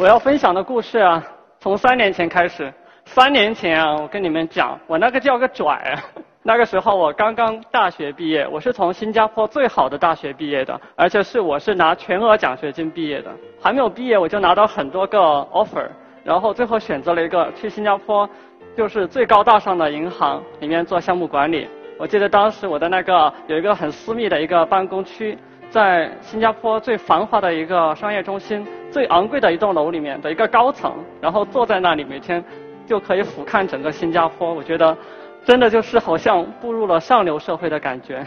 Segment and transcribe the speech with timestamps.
[0.00, 1.22] 我要分享的故事啊，
[1.58, 2.72] 从三年前开始。
[3.04, 5.94] 三年前啊，我跟你们讲，我那个叫个拽。
[6.42, 13.30] 那个时候我刚刚大学毕业，我是从新加坡最好的大学毕业的，而且是我是拿全额奖学金毕业的。
[13.60, 15.18] 还没有毕业我就拿到很多个
[15.52, 15.86] offer，
[16.24, 18.26] 然后最后选择了一个去新加坡，
[18.74, 21.68] 就是最高大上的银行里面做项目管理。
[21.98, 25.36] 我记得当时我的那个有一个很私密的一个办公区，
[25.68, 32.44] 在新加坡最繁华的一个商业中心、最昂贵的一栋楼里面的一个高层，然后坐在那里每天。
[32.86, 34.96] 就可以俯瞰整个新加坡，我觉得
[35.44, 38.20] 真的就是好像步入了上流社会的感觉。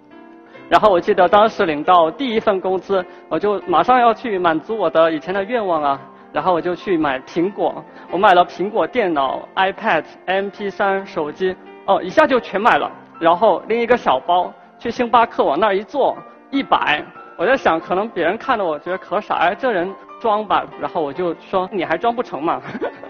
[0.70, 6.00] 然后我记得当时领到第一份工资，我就马上要去满足我的以前的愿望啊，
[6.32, 11.54] 然后我就去买苹果，我买了苹果电脑、iPad、MP3 手机，
[11.84, 12.90] 哦，一下就全买了。
[13.20, 16.16] 然后拎一个小包去星巴克，往那儿一坐，
[16.50, 17.04] 一百，
[17.38, 20.66] 我在想可能别人看了我觉得可傻，哎，这人装吧。
[20.80, 22.60] 然后我就说你还装不成吗？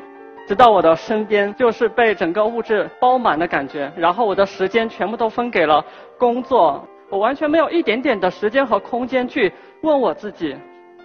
[0.46, 5.82] 直到我的身边就是被整个物质包满的感觉，然后我的时间全部都分给了
[6.18, 9.50] 工作，我完全没有一点点的时间和空间去
[9.82, 10.54] 问我自己，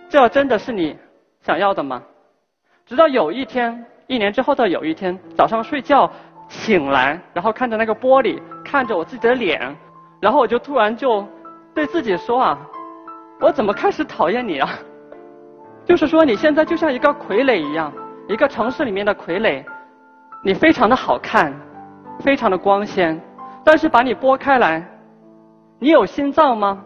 [0.09, 0.97] 这真的是你
[1.41, 2.03] 想要的吗？
[2.85, 6.11] 直到有一天，一年之后的有一天早上睡觉
[6.49, 9.73] 醒来，然后看着那个玻璃，看着我自己的脸，
[10.21, 11.25] 然后我就突然就
[11.73, 12.57] 对自己说啊，
[13.43, 14.69] 我怎么开始讨厌你啊？
[15.83, 17.91] 就是说你现在就像一个傀儡一样。
[18.29, 19.61] 一个城市里面的傀儡，
[20.45, 21.53] 你非常的好看，
[22.21, 23.21] 非常的光鲜，
[23.65, 24.81] 但是把你拨开来，
[25.77, 26.81] 你有心脏吗？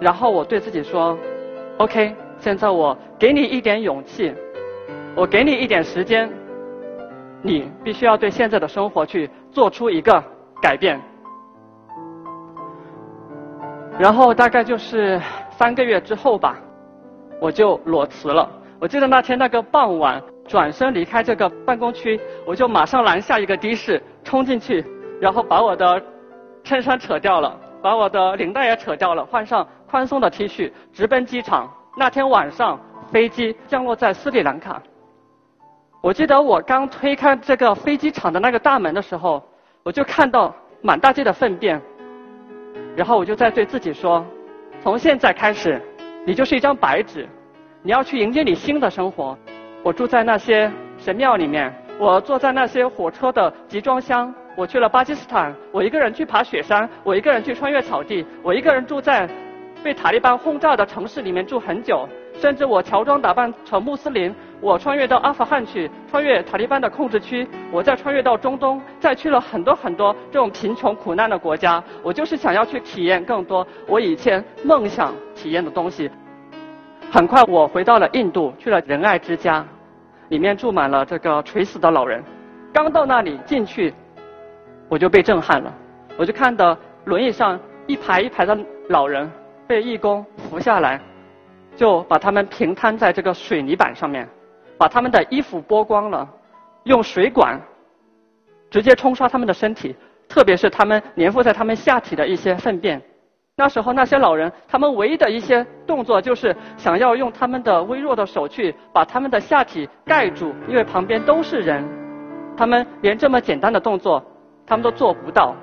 [0.00, 1.18] 然后我对自己说
[1.76, 4.34] ，OK，现在我给你一点勇气，
[5.14, 6.32] 我给你一点时间，
[7.42, 10.24] 你必须要对现在的生活去做出一个
[10.62, 10.98] 改变。
[13.98, 15.20] 然后大概就是
[15.60, 16.56] 三个月之后吧，
[17.38, 18.48] 我就裸辞了。
[18.78, 20.22] 我记得那天那个傍晚。
[20.48, 24.84] 转身离开这个办公区，我就马上拦下一个的士，冲进去，
[25.20, 26.02] 然后把我的
[26.64, 31.72] 衬衫扯掉了，把我的领带也扯掉了，换上宽松的 T 恤，直奔机场。
[31.96, 32.80] 那天晚上
[33.12, 34.82] 飞机降落在斯里兰卡。
[36.02, 39.40] 我记得我刚推开这个飞机场的那个大门的时候，
[39.84, 40.52] 我就看到
[40.82, 41.80] 满大街的粪便，
[42.96, 44.26] 然后我就在对自己说：
[44.82, 45.80] 从现在开始，
[46.26, 47.28] 你就是一张白纸，
[47.82, 49.36] 你要去迎接你新的生活。
[49.82, 54.34] 我住在那些神庙里面，我坐在那些火车的集装箱。
[54.56, 59.28] 我去了巴基斯坦，我一个人去爬雪山，我一个人去穿越草地，我一个人住在
[59.82, 62.08] 被塔利班轰炸的城市里面住很久。
[62.38, 71.82] 甚至我乔装打扮成穆斯林，我穿越到阿富汗去，穿越塔利班的控制区，我再穿越到中东，再去了很多很多这种贫穷苦难的国家。
[72.02, 76.10] 我就是想要去体验更多我以前梦想体验的东西。
[77.10, 79.66] 很快，我回到了印度，去了仁爱之家，
[80.28, 82.24] 里面住满了这个垂死的老人。
[82.72, 83.92] 刚到那里进去，
[84.88, 85.74] 我就被震撼了。
[86.16, 86.74] 我就看到
[87.04, 88.56] 轮椅上一排一排的
[88.88, 89.30] 老人
[89.70, 91.00] 被义工扶下来，
[91.76, 94.28] 就把他们平摊在这个水泥板上面，
[94.76, 96.28] 把他们的衣服剥光了，
[96.82, 97.56] 用水管
[98.68, 99.94] 直接冲刷他们的身体，
[100.28, 103.00] 特别是他们粘附在他们下体的一些粪便。
[103.54, 111.88] 那时候那些老人，他们唯一的一些动作就是想要用他们的微弱的手去把他们的下体盖住，因为旁边都是人，
[112.56, 114.20] 他们连这么简单的动作
[114.66, 115.54] 他们都做不到。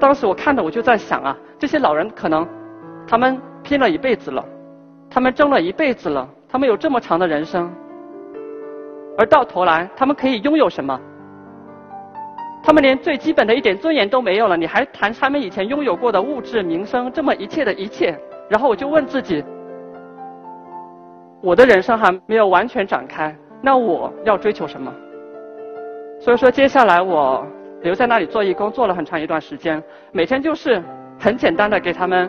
[0.00, 2.44] 当时我看着我就在想啊，这些老人可能
[3.08, 4.44] 他们拼了一辈子了，
[5.08, 7.72] 他们争了一辈子了，他们有这么长的人生，
[9.16, 11.00] 而到头来他们可以拥有什么？
[12.62, 18.14] 他们连最基本的一点尊严都没有了，你还谈他们以前拥有过的物质、名声，这么一切的一切？
[18.50, 19.42] 然后我就问自己：
[21.40, 24.92] 我的人生还没有完全展开，那我要追求什么？
[26.20, 27.46] 所以说，接下来我
[27.80, 29.82] 留在那里做义工，做了很长一段时间，
[30.12, 30.82] 每天就是
[31.18, 32.28] 很简单的给他们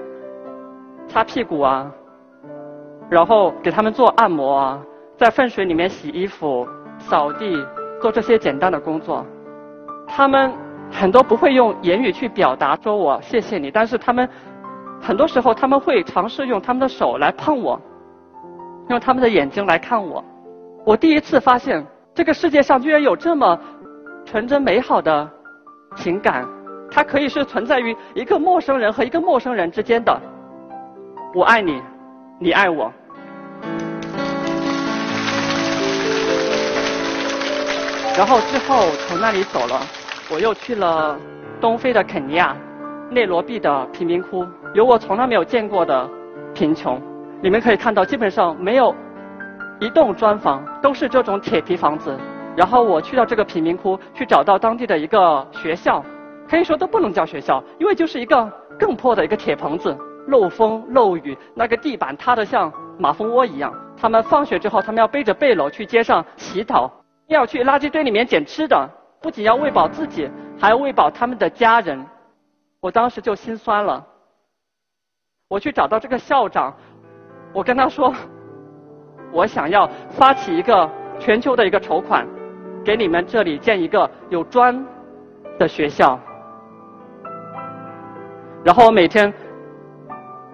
[1.09, 1.91] 擦屁股啊，
[3.09, 4.79] 然后给他们做按摩啊，
[5.17, 6.67] 在粪水里面洗衣服、
[6.99, 7.65] 扫地，
[7.99, 9.25] 做这些简单的工作。
[10.07, 10.53] 他们
[10.91, 14.29] 很多不会用言语去表达说我谢谢你，但是他们
[15.01, 17.81] 很多时候他们会尝试用他们的手来碰我，
[18.89, 20.23] 用他们的眼睛来看我。
[20.85, 21.83] 我第一次发现
[22.13, 23.59] 这个世界上居然有这么
[24.25, 25.27] 纯真美好的
[25.95, 26.47] 情感，
[26.91, 30.19] 它可以是存在于一个陌生人和一个陌生人之间的。
[31.31, 31.79] 我爱你，
[32.39, 32.91] 你爱我。
[38.17, 39.79] 然后之后从那里走了。
[40.31, 41.17] 我又去了
[41.61, 42.55] 东非的肯尼亚，
[43.11, 44.43] 内罗毕的贫民窟，
[44.73, 46.09] 有我从来没有见过的
[46.55, 46.99] 贫穷。
[47.41, 48.95] 你们可以看到，基本上没有
[49.79, 52.17] 一栋砖房，都是这种铁皮房子。
[52.55, 56.03] 然后我去到这个贫民窟，去找到当地的一个学校，
[56.49, 59.95] 可以说都不能叫学校，因为就是一个更破的一个铁棚子，
[60.29, 63.73] 漏风漏雨，那个地板塌得像马蜂窝一样。
[63.97, 66.89] 他们放学之后，他们要背着背篓去街上乞讨，
[67.27, 68.89] 要去垃圾堆里面捡吃的，
[69.21, 72.05] 不仅要喂饱自己，还要喂饱他们的家人。
[72.79, 74.05] 我当时就心酸了。
[75.49, 76.73] 我去找到这个校长，
[77.53, 78.13] 我跟他说，
[79.31, 80.89] 我想要发起一个
[81.19, 82.27] 全球的一个筹款。
[82.85, 84.85] 给你们这里建一个有砖
[85.59, 86.17] 的学校，
[88.63, 89.31] 然后我每天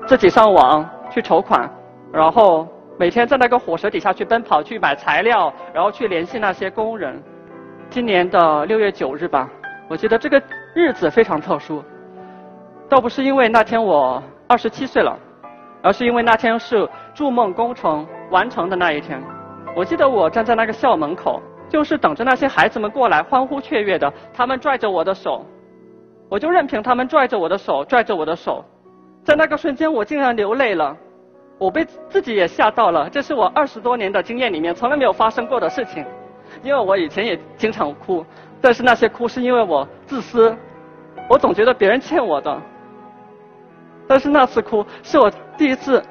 [0.05, 1.67] 自己上网去筹款，
[2.13, 2.67] 然后
[2.97, 7.21] 每天在那个火舌底下去奔跑去买材料，然后去联系那些工人。
[7.89, 9.49] 今年的六月九日吧，
[9.89, 10.41] 我记得这个
[10.75, 11.83] 日子非常特殊，
[12.87, 15.17] 倒不是因为那天我二十七岁了，
[15.81, 19.21] 而是因为那天是筑梦工程完成的那一天。
[19.75, 21.41] 我记得我站在那个校门口。
[21.67, 25.43] 就是等着那些孩子们过来欢呼雀跃的，他们拽着我的手，
[26.29, 28.63] 我就任凭他们拽着我的手，拽着我的手，
[29.25, 30.95] 在那个瞬间我竟然流泪了，
[31.57, 36.05] 我被自己也吓到了，这是我二十多年的经验里面从来没有发生过的事情，
[36.61, 38.23] 因为我以前也经常哭，
[38.61, 40.55] 但是那些哭是因为我自私，
[41.27, 42.61] 我总觉得别人欠我的，
[44.07, 46.03] 但是那次哭是我第一次，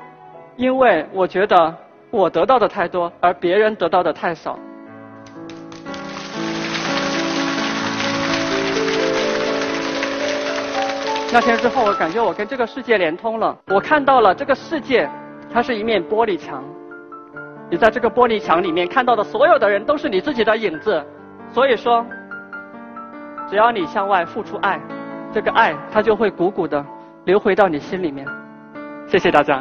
[0.57, 1.73] 因为我觉得
[2.11, 4.59] 我得到的太多，而别人得到的太少。
[11.35, 13.59] 那天之后，我感觉我跟这个世界连通了。
[13.67, 15.11] 我看到了这个世界，
[15.53, 16.63] 它是一面玻璃墙。
[17.69, 21.05] 你在这个玻璃墙里面看到的所有的人，都是你自己的影子。
[21.53, 22.07] 所以说，
[23.51, 24.81] 只要你向外付出爱，
[25.33, 26.87] 这个爱它就会鼓鼓的
[27.25, 28.25] 流回到你心里面。
[29.09, 29.61] 谢谢大家。